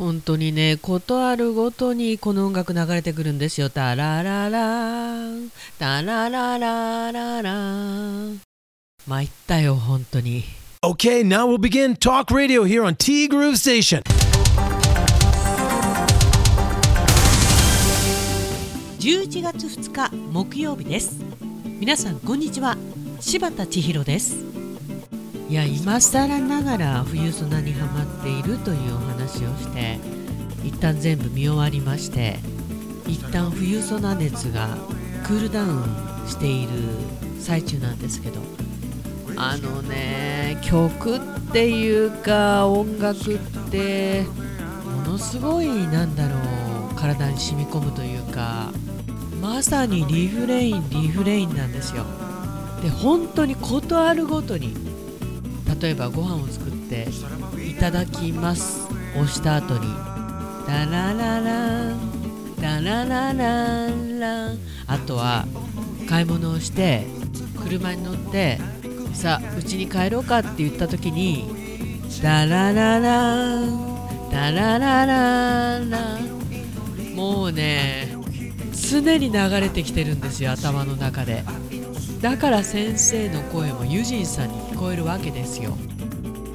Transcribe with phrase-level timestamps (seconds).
[0.00, 3.68] 本当にねことあるごとにこの音楽流れてくるんですよ。
[3.68, 5.26] タラララ
[5.78, 7.52] タラララララ
[9.06, 10.44] 参ったよ本当に。
[10.82, 14.02] Okay, now we'll begin Talk Radio here on T Groove Station.
[19.00, 21.20] 11月2日木曜日です。
[21.78, 22.78] 皆さんこんにちは。
[23.20, 24.59] 柴田千尋です
[25.50, 29.98] いや今更ながら冬ソナにハマっているというお話をして
[30.64, 32.38] 一旦全部見終わりまして
[33.08, 34.78] 一旦冬ソナ熱が
[35.26, 36.70] クールダウンしている
[37.40, 38.40] 最中なんですけど
[39.34, 41.20] あのね曲っ
[41.52, 43.38] ていうか音楽っ
[43.72, 44.22] て
[45.04, 46.36] ものすごいなんだろ
[46.92, 48.70] う体に染み込むというか
[49.42, 52.04] まさにリフレインリフレインなんですよ。
[52.82, 54.89] で本当に事あるごとに
[55.80, 57.08] 例えばご飯を作って
[57.66, 59.86] 「いただきます」押した後に
[60.68, 61.94] 「ダラララ
[62.60, 63.86] ダラララ
[64.18, 64.50] ラ」
[64.86, 65.46] あとは
[66.08, 67.06] 買い物をして
[67.62, 68.58] 車に乗って
[69.14, 71.48] さあうちに帰ろうかって言った時に
[72.22, 73.62] 「ダラララ
[74.30, 76.18] ダララララ」
[77.16, 78.16] もうね
[78.72, 81.42] 常に流れてきてるんですよ頭の中で。
[82.20, 85.76] だから先生の声もユジンさんに聞こえるわけですよ。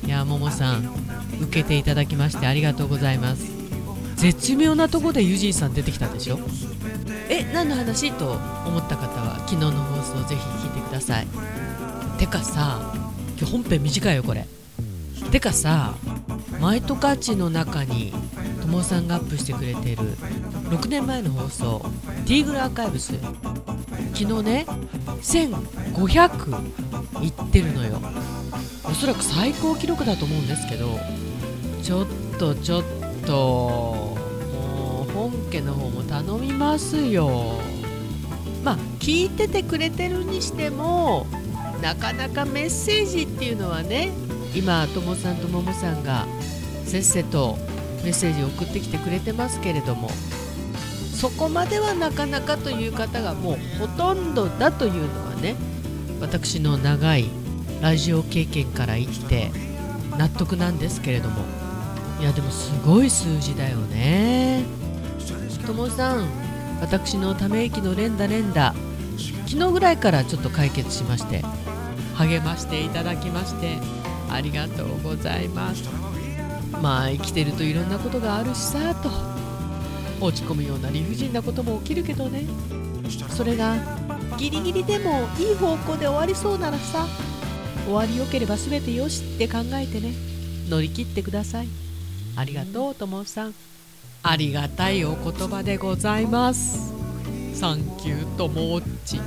[0.06, 0.90] いやももさん
[1.42, 3.52] 受けていただきましてありがとうございます。
[4.16, 6.40] 絶妙なとこでユジンさん出てきたでしょ？
[7.30, 8.12] え何の話？
[8.12, 8.34] と
[8.68, 11.28] 思った方は昨日の放送ぜひ聞いてください。
[12.20, 12.94] てかさ
[13.38, 14.46] 今日本編短いよこれ。
[15.32, 15.96] てかさ
[16.62, 18.14] マイトカチの中に
[18.62, 20.04] ともさんがアップしてくれている
[20.70, 21.86] 6年前の放送
[22.26, 23.14] 「ティーグルアーカイブス」
[24.14, 24.66] 昨日ね
[25.22, 28.02] 1500いってるのよ。
[28.84, 31.00] おそらく最高記録だと思うんですけど
[31.82, 32.84] ちょっとちょっ
[33.26, 37.60] ともう本家の方も頼みますよ。
[38.64, 41.28] まあ聞いててくれてるにしても
[41.82, 44.12] なかなかメッセージっていうのはね
[44.56, 46.26] 今ともさんとももさんが
[46.86, 47.58] せっせと
[48.04, 50.10] メッセージを送ってきてくれてますけれども
[51.26, 55.56] そこまではなかなかという方がもうほとんどだというのはね
[56.22, 57.26] 私の長い
[57.82, 59.50] ラジオ経験から言って
[60.20, 61.44] 納得なんですけれども。
[62.22, 64.66] いやでもすごい数字だよね。
[65.66, 66.28] ともさん
[66.80, 68.76] 私のため息の連打連打。
[69.48, 71.42] 昨日ぐらいからちょっと解決しまして
[72.14, 73.80] 励ましていただきまして
[74.30, 75.90] ありがとうございます。
[76.84, 79.35] まあ生きてるといろんなことがあるしさと。
[80.22, 82.46] 落ち込むような理不尽なことも起きるけどね。
[83.30, 83.76] それが
[84.38, 87.06] ギリギリでもいい方向で終わりそうならさ
[87.86, 90.14] 終わりよければ全てよしって考えてね。
[90.70, 91.68] 乗り切ってください。
[92.36, 93.54] ありがとうともさん。
[94.24, 96.94] ありがたいお言葉でございます。
[97.54, 99.20] サンキューともっち。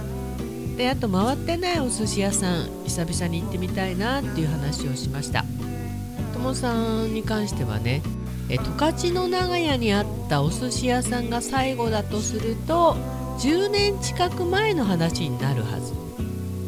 [0.76, 2.68] であと回ってないお寿司屋さん。
[2.84, 5.44] 久々に行ってみたいなっていう話をしました。
[6.32, 6.72] ともさ
[7.04, 8.02] んに関してはね
[8.50, 12.96] え十勝の長屋にあったお寿司屋さんが最後だとすると
[13.38, 15.92] 10年近く前の話になるはず。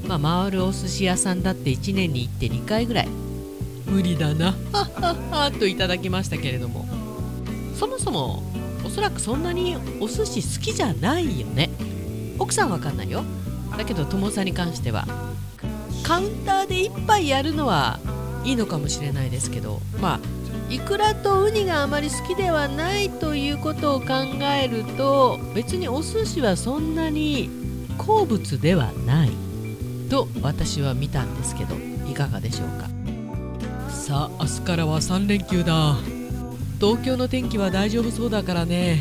[0.07, 3.09] まあ回るお寿司屋さんだって1年に行って2回ぐらい。
[3.87, 4.47] 無理だな。
[4.47, 6.87] はっはっはといただきましたけれども。
[7.75, 8.43] そもそも
[8.85, 11.71] おそらくそんなにお寿司好きじゃないよね。
[12.39, 13.25] 奥さんわかんないよ。
[13.79, 15.07] だけど友さんに関しては。
[16.03, 17.99] カウンターで一杯やるのは
[18.45, 19.81] いいのかもしれないですけど。
[20.01, 20.40] まあ
[20.71, 24.07] イクラとウニがあまり好きではないということを考
[24.43, 27.51] えると別にお寿司はそんなに
[27.99, 29.31] 好物ではない
[30.09, 31.75] と私は見たんですけど
[32.09, 32.89] いかがでしょうか？
[33.91, 35.97] さあ明日からは3連休だ。
[36.81, 38.99] 東京の天気は大丈夫そうだからね。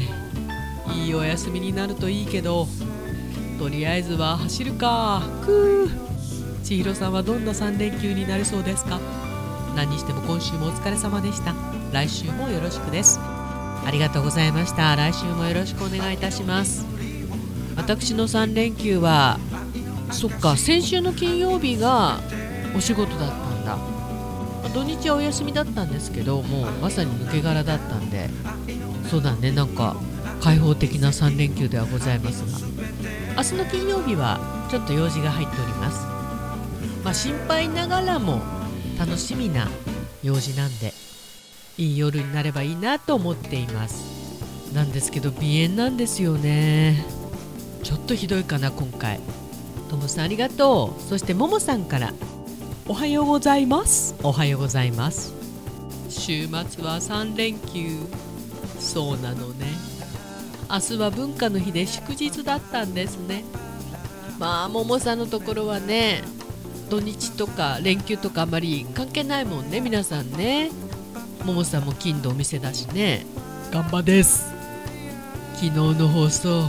[0.93, 2.67] いいお休みになるといいけど
[3.59, 5.21] とりあえずは走るか。
[5.43, 6.63] くー。
[6.63, 8.99] 千尋さんはどんな3連休になりそうですか？
[9.79, 11.55] 何にしても今週もお疲れ様でした。
[11.93, 13.17] 来週もよろしくです。
[13.17, 14.93] ありがとうございました。
[14.97, 16.85] 来週もよろしくお願いいたします。
[17.77, 19.39] 私の3連休は
[20.11, 22.19] そっか先週の金曜日が
[22.75, 23.77] お仕事だったんだ。
[24.73, 28.29] 土日はお休みだったんですけどもうまさに抜け殻だったんで。
[29.09, 29.95] そうだねなんか
[30.41, 32.59] 開放的な3連休ではございますが。
[33.37, 36.05] 明日の金曜日はちょっと用事が入っております。
[37.01, 38.58] まあ心配ながらも
[38.99, 39.69] 楽しみな
[40.23, 40.91] 用事なんで
[41.77, 44.73] いい夜になればいいなと思っています。
[44.73, 47.05] なんですけど鼻炎なんですよね。
[47.81, 49.21] ちょっとひどいかな今回。
[49.89, 51.01] ともさんありがとう。
[51.01, 52.13] そしてももさんから
[52.89, 54.15] おはようございます。
[54.21, 55.33] おはようございます。
[56.09, 58.01] 週末は3連休。
[58.81, 59.67] そうなのね。
[60.69, 63.45] 明日は文化の日で祝日だったんですね。
[64.37, 66.21] まあももさんのところはね
[66.89, 70.71] 土日とか連休とかあんまり関係ないもんね皆さんね。
[71.45, 73.25] ももさんも金土お店だしね。
[73.71, 74.51] 頑張です。
[75.53, 76.63] 昨日の放送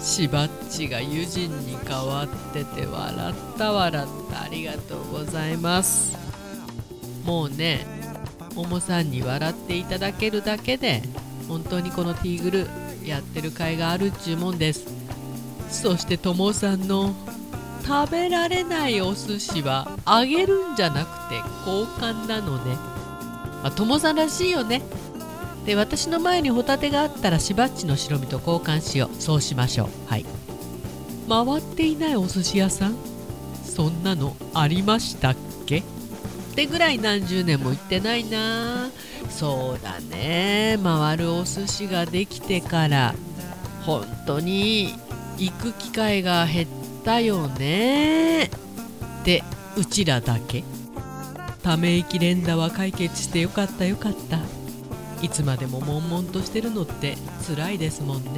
[0.00, 4.42] しばっちが友人に変わってて笑った笑った。
[4.42, 6.16] ありがとうございます。
[7.24, 7.84] もうね
[8.54, 11.02] ももさんに笑っていただけるだけで
[11.48, 12.66] 本当にこのティーグル
[13.04, 14.86] やってる甲斐があるっちゅうもんです。
[15.68, 17.14] そしてともさんの
[17.84, 21.36] 食べられないお寿司はあげるんじゃなくて
[21.66, 22.76] 交換なのね。
[23.62, 24.82] まあともさんらしいよね。
[25.66, 29.22] で私の前にホタテがあったらしばっちの白身と交換しよう。
[29.22, 29.88] そうしましょう。
[30.06, 30.26] はい。
[31.28, 32.96] 回っていないお寿司屋さん？
[33.64, 35.36] そんなのありましたっ
[35.66, 35.78] け？
[35.78, 35.82] っ
[36.54, 38.90] てぐらい何十年も行ってないな。
[39.30, 40.78] そうだね。
[40.82, 43.14] 回るお寿司ができてから
[43.86, 44.94] 本当に
[45.38, 46.68] 行く機会が減っ
[47.04, 48.50] たよね。
[49.24, 49.42] で
[49.76, 50.64] うちらだけ。
[51.62, 54.40] ため息連打は解決してよかったよかった。
[55.24, 57.16] いつまでも悶々としてるのって
[57.46, 58.30] 辛いですもんね。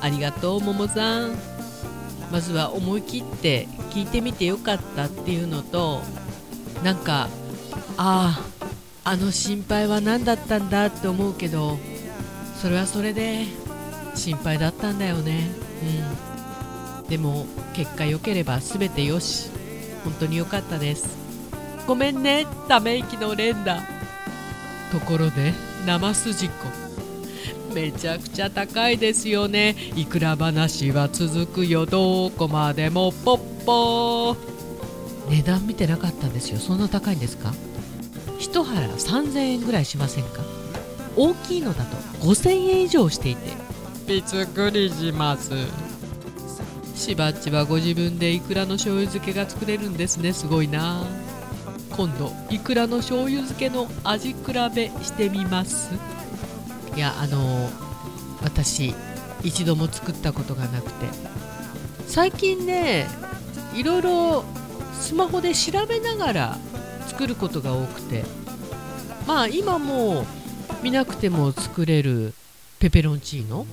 [0.00, 1.52] ありがとうももさん。
[2.30, 6.00] まずは思い切って聞いてみてよかったっていうのと
[6.82, 7.28] なんか
[7.98, 8.40] あ
[9.04, 11.76] ああの心配は何だったんだって思うけど
[12.56, 13.44] それはそれで
[14.14, 15.50] 心配だったんだよね。
[15.82, 16.31] うん。
[17.12, 17.44] でも
[17.74, 19.50] 結果良ければ全てよし。
[20.02, 21.14] 本当に良かったです。
[21.86, 22.46] ごめんね。
[22.68, 23.82] ため息の連打。
[24.90, 25.52] ところで
[25.86, 26.54] 生すじこ
[27.74, 29.76] めちゃくちゃ高いですよね。
[29.94, 31.84] いくら話は続くよ。
[31.84, 34.34] どこまでもポッポ
[35.28, 36.58] 値段見てなかったんですよ。
[36.58, 37.52] そんな高いんですか？
[38.38, 40.40] 一腹3000円ぐらいしませんか？
[41.18, 41.94] 大きいのだと
[42.26, 43.50] 5000円以上していて。
[44.06, 45.50] びっくりします。
[47.02, 50.32] しばっちはご自分でイクラの醤油漬けが作れるんですね。
[50.32, 51.04] すごいな。
[51.90, 54.36] 今度イクラの醤油漬けの味比
[54.72, 55.90] べしてみます。
[56.94, 57.68] いやあの
[58.40, 58.94] 私
[59.42, 61.06] 一度も作ったことがなくて。
[62.06, 63.08] 最近ね
[63.74, 64.44] いろいろ
[65.00, 66.58] スマホで調べながら
[67.08, 68.24] 作ることが多くて。
[69.26, 70.24] まあ今も
[70.84, 72.32] 見なくても作れる
[72.78, 73.66] ペペロンチーノ。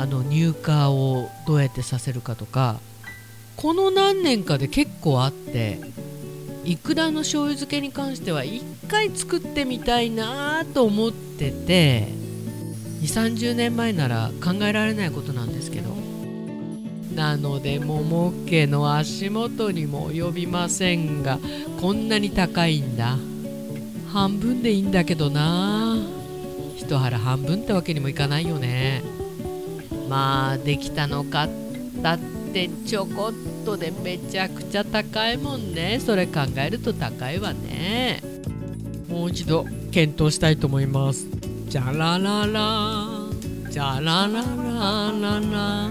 [0.00, 2.80] あの乳化をどうやってさせるかとか
[3.56, 5.78] この何年かで結構あって
[6.64, 12.08] イクラの醤油漬けに関しては一回作ってみたいなと思ってて
[13.02, 15.90] 2 3 0年前なら考えられないことなんですけど。
[17.14, 21.40] なので桃家の足元にも及びませんが
[21.80, 23.18] こんなに高いんだ。
[24.12, 25.96] 半分でいいんだけどな。
[26.76, 29.19] 一腹半分ってわけにもいかないよね。
[30.10, 31.48] まあできたのか
[32.02, 32.18] だっ
[32.52, 36.00] てちょこっとでめちゃくちゃ高いもんね。
[36.04, 38.20] それ考えると高いわね。
[39.08, 41.28] もう一度検討したいと思います。
[41.68, 43.06] じゃららら
[43.70, 45.90] じゃららららら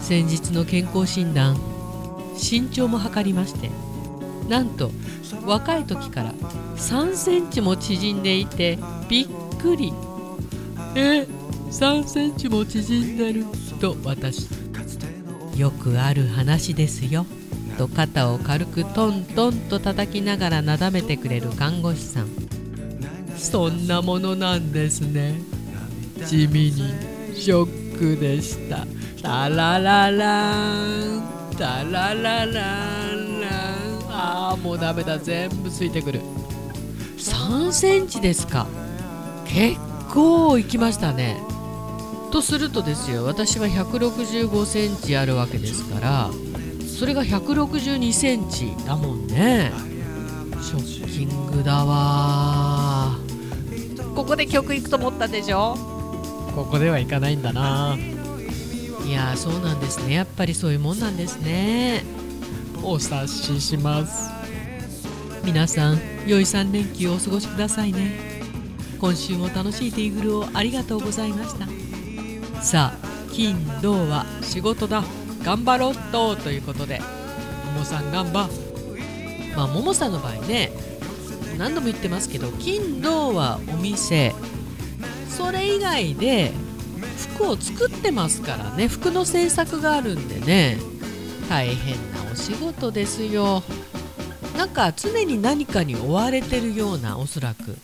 [0.00, 1.60] 先日の健康診断。
[2.42, 3.70] 身長も測りまして。
[4.48, 4.90] なんと
[5.44, 6.32] 若い時から
[6.76, 8.78] 3センチも縮んでいて
[9.10, 9.28] びっ
[9.60, 9.92] くり。
[10.94, 11.39] えっ
[11.70, 13.44] 3センチも縮んでる
[13.80, 14.48] と私。
[15.56, 17.26] よくある話ですよ。
[17.78, 22.28] と肩を軽くトントンと叩きながらなだめてくれる看護師さん。
[23.36, 25.40] そんなものなんですね。
[26.26, 26.92] 地味に
[27.34, 28.86] ショックでした。
[29.22, 31.22] タラララン。
[31.56, 33.50] タララランラン。
[34.08, 35.18] あーもうダメだ。
[35.18, 36.20] 全部ついてくる。
[37.16, 38.66] 3センチですか。
[39.46, 39.78] 結
[40.12, 41.40] 構いきましたね。
[42.30, 46.30] とするとですよ私は165センチあるわけですから
[46.86, 49.72] それが162センチだもんね。
[50.62, 53.16] ショッキングだわ。
[54.14, 55.76] ここで曲いくと思ったでしょ？
[56.54, 57.96] ここではいかないんだな。
[59.06, 60.12] いやそうなんですね。
[60.12, 62.04] やっぱりそういうもんなんですね。
[62.82, 64.30] お察しします。
[65.42, 68.42] 皆さん良い3連休をお過ごしくださいね。
[69.00, 71.66] 今週も楽しいティーグルをありがとうございました
[72.62, 75.02] さあ金土は仕事だ。
[75.42, 77.00] 頑張ろうとということで
[77.64, 78.48] ももさん頑張。
[79.56, 80.70] まあももさんの場合ね
[81.56, 84.34] 何度も言ってますけど金土はお店。
[85.28, 86.52] それ以外で
[87.34, 90.76] 服を作ってますからね服の制作があるんでね
[91.48, 93.62] 大変なお仕事ですよ。
[94.56, 97.78] なんか常に何かに追われてるようなおそらく。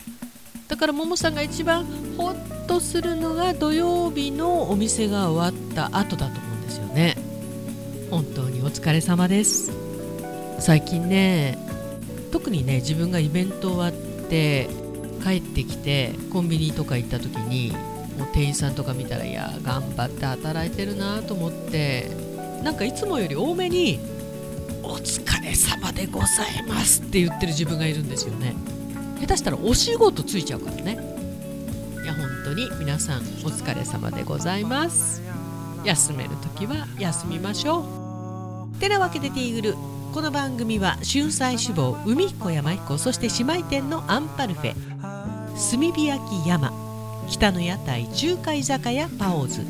[0.67, 1.85] だからももさんが一番
[2.17, 2.33] ほ
[2.77, 7.15] っととするのが土曜日のお店が終わった後だと思うんですよね。
[8.11, 9.71] 本当にお疲れ様です。
[10.59, 11.57] 最近ね
[12.31, 14.69] 特にね自分がイベント終わって
[15.23, 17.71] 帰ってきてコンビニとか行った時に
[18.17, 22.11] もう店員さんとか見たらいや頑張って働いてるなと思って
[22.63, 23.99] なんかいつもより多めに
[24.83, 28.53] 「お疲れ様でございます」って言ってる自分がいるんですよね。
[29.19, 31.16] 下手したらお仕事ついちゃうからね。
[32.47, 35.21] 当に皆さんお疲れ様でございます。
[35.83, 37.83] 休める時は休みましょ
[38.73, 38.79] う。
[38.79, 39.75] てなわけでティーグル
[40.13, 44.75] この番組は春菜志望海彦山彦そして姉妹店のアンパルフェ
[45.71, 46.71] 炭火焼き山
[47.27, 49.61] 北の屋台中華居酒屋パオズ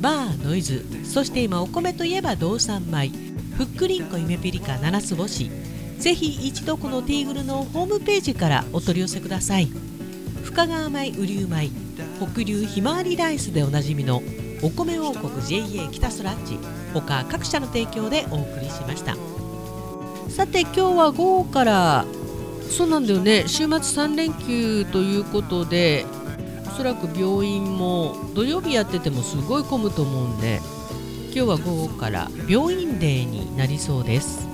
[0.00, 3.10] バーノイズそして今お米といえば道産米
[3.56, 5.50] ふっくりんこ夢ピリカ七つ星
[5.98, 9.68] ぜひ一度このティーグルのホームページからお取り寄せください。
[10.44, 11.83] 深川米雨竜米
[12.18, 14.22] 北流ひまわりライスでおなじみの
[14.62, 16.58] お米王国 JA 北スラッジ
[16.92, 19.16] 他各社の提供でお送りしました。
[20.28, 22.06] さて今日は午後から
[22.70, 23.44] そうなんだよね。
[23.46, 26.06] 週末3連休ということで
[26.66, 30.60] おそらく病院も土曜日やっててもすごい混むと思うんで
[31.26, 34.48] 今日は午後から病院デーになりそうです。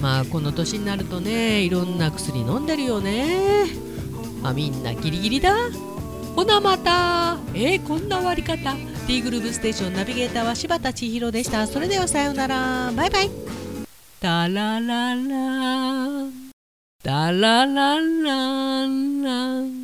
[0.00, 3.66] まあこの年になるとねいろんな薬飲んでるよね。
[4.42, 5.54] まあみんなギリギリだ。
[6.34, 7.38] ほなまた。
[7.54, 8.74] えー、こんな終わり方。
[9.06, 11.66] T グルーブステーションナビゲーターは柴田千尋でした。
[11.66, 12.92] それではさようなら。
[12.92, 13.30] バイバイ。
[14.20, 16.26] タラララ
[17.02, 19.83] タララララ